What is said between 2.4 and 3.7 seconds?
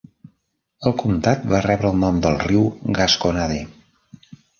riu Gasconade.